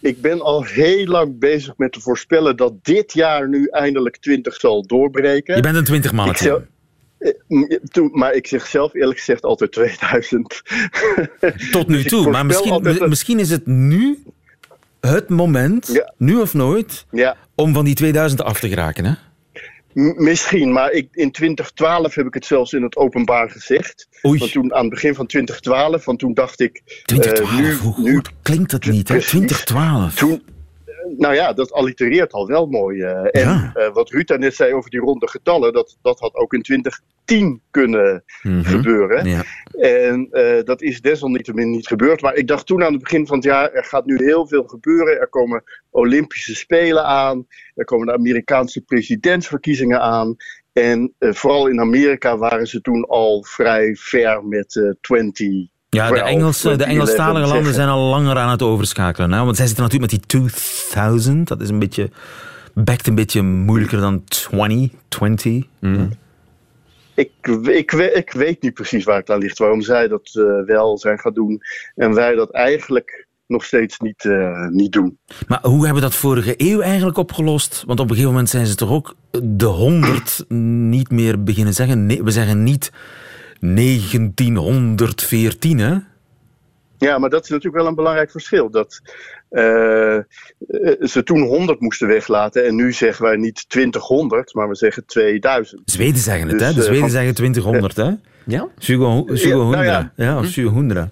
[0.00, 4.54] Ik ben al heel lang bezig met te voorspellen dat dit jaar nu eindelijk 20
[4.54, 5.56] zal doorbreken.
[5.56, 6.66] Je bent een 20 mannetje.
[7.90, 10.62] Toen, maar ik zeg zelf eerlijk gezegd altijd 2000.
[11.70, 13.08] Tot nu toe, dus maar misschien, een...
[13.08, 14.22] misschien is het nu
[15.00, 16.12] het moment, ja.
[16.16, 17.36] nu of nooit, ja.
[17.54, 19.12] om van die 2000 af te geraken, hè?
[19.94, 24.08] Misschien, maar ik, in 2012 heb ik het zelfs in het openbaar gezegd.
[24.26, 24.38] Oei.
[24.38, 26.82] Want toen, aan het begin van 2012, want toen dacht ik...
[27.04, 29.20] 2012, uh, nu, hoe nu, goed klinkt dat niet, hè?
[29.20, 30.14] 2012.
[30.14, 30.42] Toen,
[31.16, 32.98] nou ja, dat allitereert al wel mooi.
[32.98, 33.72] Uh, en Ja.
[33.76, 37.62] uh, wat Ruud net zei over die ronde getallen, dat, dat had ook in 2010
[37.70, 38.62] kunnen Mhm.
[38.62, 39.26] gebeuren.
[39.26, 39.42] Ja.
[39.78, 42.20] En eh, dat is desalniettemin niet gebeurd.
[42.22, 44.64] Maar ik dacht toen aan het begin van het jaar, er gaat nu heel veel
[44.64, 45.20] gebeuren.
[45.20, 47.46] Er komen Olympische Spelen aan.
[47.74, 50.36] Er komen de Amerikaanse presidentsverkiezingen aan.
[50.72, 55.68] En eh, vooral in Amerika waren ze toen al vrij ver met eh 20.
[55.90, 59.32] Ja, de, Engelse, de 2011 Engelstalige landen zijn al langer aan het overschakelen.
[59.32, 59.44] Hè?
[59.44, 60.30] Want zij zitten natuurlijk met die
[60.90, 61.48] 2000.
[61.48, 62.10] Dat is een beetje...
[62.74, 65.64] Bekt een beetje moeilijker dan 2020.
[67.14, 67.30] Ik,
[67.62, 69.58] ik, we- ik weet niet precies waar het aan ligt.
[69.58, 71.60] Waarom zij dat eh, wel zijn gaan doen.
[71.94, 75.18] En wij dat eigenlijk nog steeds niet, eh, niet doen.
[75.46, 77.82] Maar hoe hebben we dat vorige eeuw eigenlijk opgelost?
[77.86, 80.44] Want op een gegeven moment zijn ze toch ook de 100
[80.88, 82.06] niet meer beginnen zeggen.
[82.06, 82.92] Nee, we zeggen niet
[83.60, 85.96] 1914, hè?
[86.98, 88.70] Ja, maar dat is natuurlijk wel een belangrijk verschil.
[88.70, 89.00] Dat
[89.50, 90.22] eh, eh,
[91.00, 95.82] ze toen 100 moesten weglaten en nu zeggen wij niet 2000, maar we zeggen 2000.
[95.84, 96.74] Zweden zeggen het, Dus, hè?
[96.74, 98.10] De eh, Zweden zeggen 2000, hè?
[98.46, 98.68] Ja?
[98.78, 99.76] Sugo, Ja, Sugo nou ja.
[99.76, 100.12] Hundra.
[100.16, 101.10] Ja, of Sugo Hundra.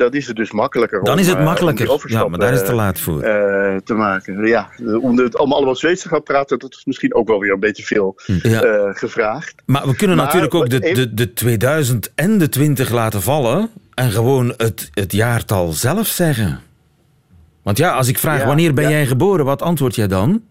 [0.00, 1.04] Dat is het dus makkelijker.
[1.04, 1.98] Dan om, is het eh, makkelijker.
[2.06, 3.20] Ja, maar daar is het te eh, laat voor.
[3.22, 4.46] eh, te maken.
[4.46, 4.68] Ja,
[5.00, 7.60] om het allemaal, allemaal Zweeds te gaan praten, dat is misschien ook wel weer een
[7.60, 8.62] beetje veel Ja.
[8.62, 9.54] eh, gevraagd.
[9.66, 13.68] Maar we kunnen Maar, natuurlijk ook de, de, de 2000 en de 20 laten vallen
[13.94, 16.60] en gewoon het, het jaartal zelf zeggen.
[17.62, 18.90] Want ja, als ik vraag Ja, wanneer ben ja.
[18.90, 20.42] jij geboren, wat antwoord jij dan?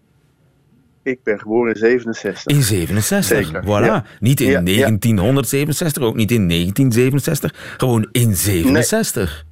[1.02, 2.56] Ik ben geboren in 67.
[2.56, 3.46] In 67.
[3.46, 3.84] Zeker, Voilà.
[3.84, 4.04] ja.
[4.20, 4.62] Niet in Ja, ja.
[4.62, 7.74] 1967, ook niet in 1967.
[7.76, 9.44] Gewoon in 67.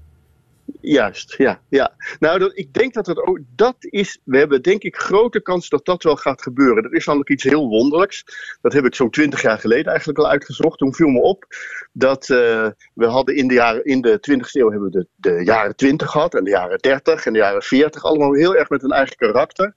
[0.81, 1.61] Juist, ja.
[1.69, 1.93] ja.
[2.19, 5.69] Nou, dat, ik denk dat het ook, dat is, we hebben denk ik grote kans
[5.69, 6.83] dat dat wel gaat gebeuren.
[6.83, 8.25] Dat is namelijk iets heel wonderlijks.
[8.61, 10.79] Dat heb ik zo'n twintig jaar geleden eigenlijk al uitgezocht.
[10.79, 11.45] Toen viel me op
[11.93, 15.45] dat eh, we hadden in de, jaren, in de 20e eeuw hebben we de, de
[15.45, 18.05] jaren 20 gehad en de jaren 30 en de jaren 40.
[18.05, 19.73] Allemaal heel erg met een eigen karakter.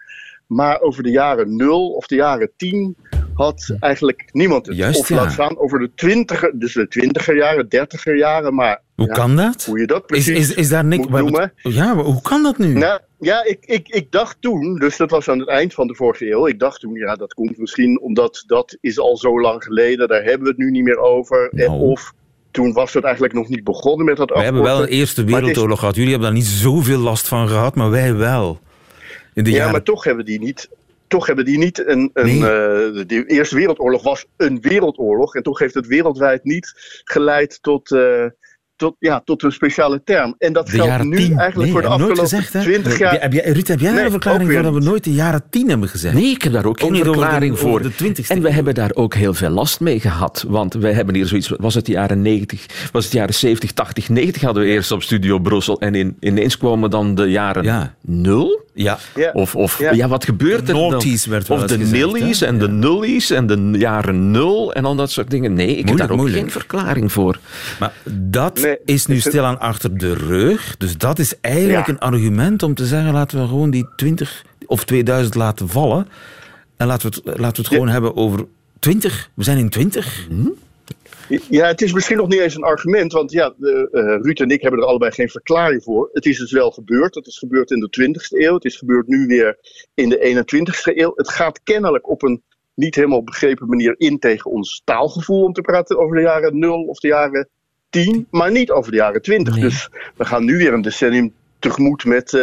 [0.52, 2.96] Maar over de jaren 0 of de jaren 10
[3.34, 4.76] had eigenlijk niemand het.
[4.76, 5.16] Juist, of ja.
[5.16, 6.88] laat staan over de 20 dus de
[7.30, 8.56] 20er jaren, 30er jaren.
[8.56, 9.66] Maar Hoe ja, kan dat?
[9.66, 11.08] Hoe je dat Is, precies is, is daar niks...
[11.08, 11.54] moet noemen.
[11.56, 12.74] Ja, maar hoe kan dat nu?
[12.74, 15.96] Nou, ja, ik, ik, ik dacht toen, dus dat was aan het eind van de
[15.96, 16.48] vorige eeuw.
[16.48, 20.08] Ik dacht toen, ja, dat komt misschien omdat dat is al zo lang geleden.
[20.08, 21.50] Daar hebben we het nu niet meer over.
[21.56, 21.80] En Nou.
[21.82, 22.14] of
[22.52, 24.98] toen was het eigenlijk nog niet begonnen met dat We hebben wel een afkorten.
[25.00, 25.96] Eerste is- Wereldoorlog gehad.
[25.96, 28.60] Jullie hebben daar niet zoveel last van gehad, maar wij wel.
[29.34, 30.70] In de ja, jaren maar toch hebben die niet.
[31.08, 32.10] Toch hebben die niet een.
[32.13, 32.36] een Nee.
[32.38, 35.36] eh, de Eerste Wereldoorlog was een wereldoorlog.
[35.36, 37.91] En toch heeft het wereldwijd niet geleid tot.
[37.91, 38.26] eh,
[38.82, 40.36] tot, ja, tot een speciale term.
[40.38, 41.38] En dat De geldt nu tien.
[41.38, 42.62] eigenlijk Nee, voor de afgelopen gezegd, hè?
[42.62, 43.22] 20 jaar.
[43.22, 45.70] Heb jij, Ruud, heb jij Nee, een verklaring voor dat we nooit de jaren 10
[45.70, 46.13] hebben gezegd?
[46.13, 47.82] Nee, ik heb daar ook geen niet over de- verklaring over voor.
[47.82, 50.46] de 20ste en we hebben daar ook heel veel last mee gehad.
[50.48, 54.10] Want wij hebben hier zoiets, was het de jaren 90, was het jaren 70, 80,
[54.10, 55.80] 90 hadden we eerst op Studio Brussel.
[55.80, 57.94] En in, ineens kwamen dan de jaren Ja.
[58.02, 58.60] nul.
[58.74, 58.98] Ja.
[59.15, 59.30] Ja.
[59.34, 59.91] Of, of Ja.
[59.91, 60.08] ja.
[60.08, 61.04] wat gebeurt er dan?
[61.30, 65.30] werd Of de nillies en de nullies en de jaren nul en al dat soort
[65.30, 65.54] dingen.
[65.54, 66.41] Nee, ik heb daar ook moeilijk.
[66.41, 67.39] geen verklaring voor.
[67.80, 70.78] Maar dat Nee, is nu stilaan achter de rug.
[70.78, 71.94] Dus dat is eigenlijk Ja.
[71.94, 73.14] een argument om te zeggen...
[73.14, 76.08] laten we gewoon die 20 of 2000 laten vallen.
[76.78, 78.46] En laten we het, laten we het gewoon hebben over
[78.80, 79.30] 20.
[79.34, 80.28] We zijn in 20.
[81.50, 84.50] Ja, het is misschien nog niet eens een argument, want ja, de, eh, Ruud en
[84.50, 86.10] ik hebben er allebei geen verklaring voor.
[86.14, 87.16] Het is dus wel gebeurd.
[87.16, 88.54] Het is gebeurd in de 20e eeuw.
[88.54, 89.58] Het is gebeurd nu weer
[89.94, 91.12] in de 21e eeuw.
[91.16, 95.62] Het gaat kennelijk op een niet helemaal begrepen manier in tegen ons taalgevoel om te
[95.62, 97.50] praten over de jaren 0 of de jaren
[97.91, 99.54] 10, maar niet over de jaren 20.
[99.54, 99.63] Nee.
[99.63, 102.41] Dus we gaan nu weer een decennium tegemoet met eh,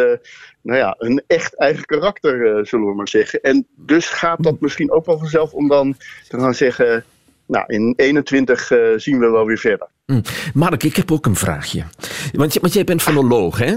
[0.62, 3.40] nou ja, een echt eigen karakter, eh, zullen we maar zeggen.
[3.40, 5.96] En dus gaat dat misschien ook wel vanzelf om dan
[6.28, 7.04] te gaan zeggen.
[7.46, 9.86] Nou, in 21 eh, zien we wel weer verder.
[10.06, 10.20] Hm.
[10.54, 11.84] Mark, ik heb ook een vraagje.
[12.32, 13.74] Want, je- want jij bent fonoloog, hè?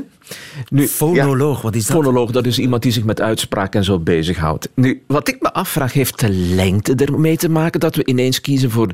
[0.69, 1.95] Nu, Fonoloog, wat is dat?
[1.95, 4.69] Fonoloog, dat is iemand die zich met uitspraak en zo bezighoudt.
[4.75, 8.71] Nu, wat ik me afvraag, heeft de lengte ermee te maken dat we ineens kiezen
[8.71, 8.88] voor,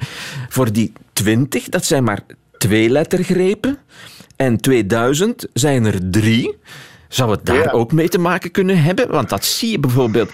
[0.50, 1.70] voor die 20?
[1.70, 2.20] Dat zijn maar
[2.58, 3.78] twee lettergrepen.
[4.36, 6.58] En 2000 zijn er drie.
[7.08, 7.72] Zou het daar Ja.
[7.72, 9.08] ook mee te maken kunnen hebben?
[9.08, 10.32] Want dat zie je bijvoorbeeld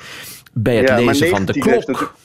[0.53, 2.15] bij het Ja, lezen van de 19 heeft klok.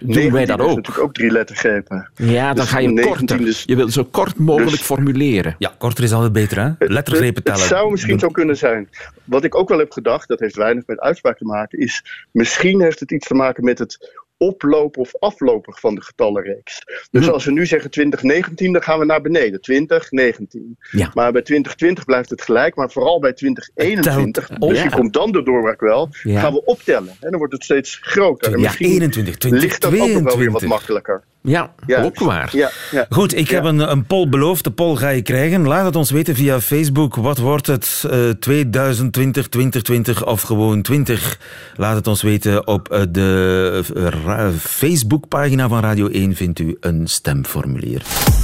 [0.00, 0.76] Doen wij 19 dat ook?
[0.76, 2.10] natuurlijk ook drie lettergrepen.
[2.14, 3.38] Ja, dan Dus ga je 19 korter.
[3.46, 5.54] dus- Je wil zo kort mogelijk dus- formuleren.
[5.58, 6.70] Ja, korter is altijd beter, hè?
[6.78, 7.60] Lettergrepen tellen.
[7.60, 8.88] Het zou misschien zo kunnen zijn.
[9.24, 12.80] Wat ik ook wel heb gedacht, dat heeft weinig met uitspraak te maken, is misschien
[12.82, 16.82] heeft het iets te maken met het oplopen of aflopen van de getallenreeks.
[17.10, 17.32] Dus Hm.
[17.32, 19.60] als we nu zeggen 2019, dan gaan we naar beneden.
[19.60, 20.76] 2019.
[20.90, 21.10] Ja.
[21.14, 25.32] Maar bij 2020 blijft het gelijk, maar vooral bij 2021, Het telt misschien komt dan
[25.32, 26.40] de doorbraak wel, Ja.
[26.40, 27.08] gaan we optellen.
[27.20, 28.52] En dan wordt het steeds groter.
[28.52, 30.68] En misschien 21, 20, ligt dat ook nog wel weer wat 22.
[30.68, 31.24] makkelijker.
[31.48, 32.02] Ja, Ja.
[32.02, 32.48] ook waar.
[32.52, 33.06] Ja, ja.
[33.08, 34.64] Goed, ik heb een, een poll beloofd.
[34.64, 35.66] De poll ga je krijgen.
[35.66, 37.14] Laat het ons weten via Facebook.
[37.16, 38.04] Wat wordt het?
[38.10, 41.38] eh 2020, 2020 of gewoon 20?
[41.76, 42.66] Laat het ons weten.
[42.66, 43.82] Op eh, de
[44.24, 48.02] ra- Facebookpagina van Radio 1 vindt u een stemformulier.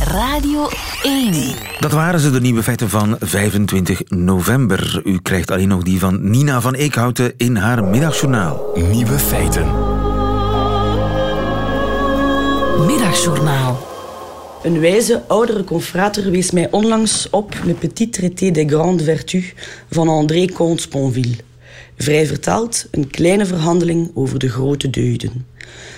[0.09, 0.69] Radio
[1.03, 1.35] 1.
[1.81, 5.01] Dat waren ze, de nieuwe feiten van 25 november.
[5.05, 8.71] U krijgt alleen nog die van Nina van Eekhouten in haar middagjournaal.
[8.91, 9.94] Nieuwe feiten.
[12.79, 13.87] Middagjournaal.
[14.63, 19.55] Een wijze oudere confrater wees mij onlangs op Le Petit Traité des Grandes Vertus
[19.91, 21.37] van André Comte Sponville.
[21.99, 25.47] Vrij vertaald, een kleine verhandeling over de grote deugden.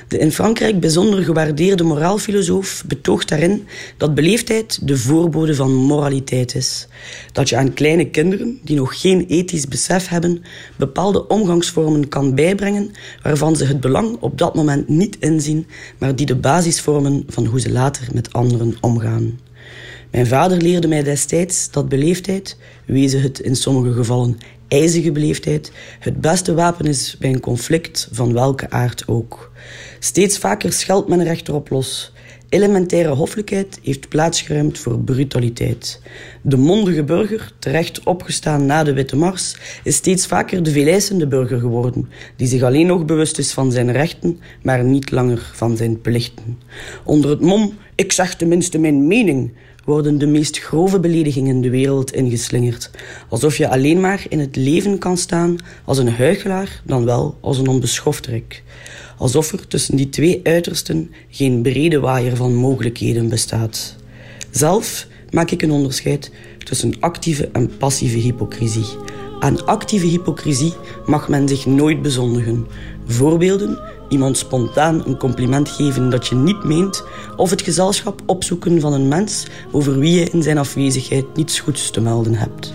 [0.09, 6.89] De in Frankrijk bijzonder gewaardeerde moraalfilosoof betoogt daarin dat beleefdheid de voorbode van moraliteit is.
[7.33, 10.43] Dat je aan kleine kinderen, die nog geen ethisch besef hebben,
[10.77, 12.91] bepaalde omgangsvormen kan bijbrengen
[13.23, 15.67] waarvan ze het belang op dat moment niet inzien,
[15.99, 19.39] maar die de basis vormen van hoe ze later met anderen omgaan.
[20.11, 26.21] Mijn vader leerde mij destijds dat beleefdheid, wezen het in sommige gevallen ijzige beleefdheid, het
[26.21, 29.53] beste wapen is bij een conflict van welke aard ook.
[29.99, 32.13] Steeds vaker scheldt men er op los.
[32.49, 36.01] Elementaire hoffelijkheid heeft plaatsgeruimd voor brutaliteit.
[36.43, 41.59] De mondige burger, terecht opgestaan na de Witte Mars, is steeds vaker de veeleisende burger
[41.59, 46.01] geworden, die zich alleen nog bewust is van zijn rechten, maar niet langer van zijn
[46.01, 46.59] plichten.
[47.05, 49.53] Onder het mom, ik zeg tenminste mijn mening,
[49.87, 52.91] worden de meest grove beledigingen de wereld ingeslingerd.
[53.29, 57.59] Alsof je alleen maar in het leven kan staan als een huichelaar dan wel als
[57.59, 58.63] een onbeschofterik.
[59.19, 63.97] Alsof er tussen die twee uitersten geen brede waaier van mogelijkheden bestaat.
[64.51, 66.31] Zelf maak ik een onderscheid
[66.65, 68.87] tussen actieve en passieve hypocrisie.
[69.41, 70.75] Aan actieve hypocrisie
[71.07, 72.67] mag men zich nooit bezondigen.
[73.07, 73.79] Voorbeelden
[74.09, 77.05] iemand spontaan een compliment geven dat je niet meent,
[77.37, 81.91] of het gezelschap opzoeken van een mens over wie je in zijn afwezigheid niets goeds
[81.91, 82.75] te melden hebt.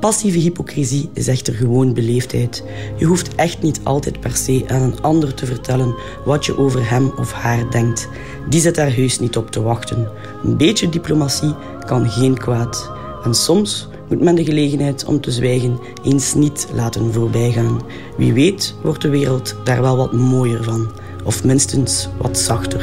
[0.00, 2.64] Passieve hypocrisie is echter gewoon beleefdheid.
[2.96, 5.94] Je hoeft echt niet altijd per se aan een ander te vertellen
[6.24, 8.08] wat je over hem of haar denkt.
[8.48, 10.08] Die zit daar heus niet op te wachten.
[10.44, 11.54] Een beetje diplomatie
[11.86, 12.90] kan geen kwaad.
[13.24, 17.80] En soms moet men de gelegenheid om te zwijgen eens niet laten voorbijgaan.
[18.16, 20.90] Wie weet wordt de wereld daar wel wat mooier van,
[21.24, 22.80] of minstens wat zachter.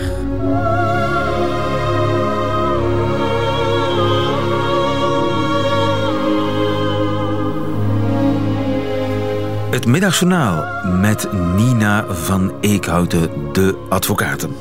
[9.71, 10.65] Het middagjournaal
[10.99, 14.55] met Nina van Eekhouten, de advocaten.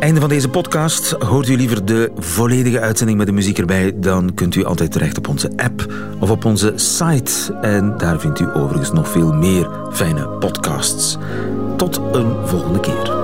[0.00, 1.10] Einde van deze podcast.
[1.10, 3.92] Hoort u liever de volledige uitzending met de muziek erbij?
[3.94, 7.58] Dan kunt u altijd terecht op onze app of op onze site.
[7.60, 11.16] En daar vindt u overigens nog veel meer fijne podcasts.
[11.76, 13.19] Tot een volgende keer.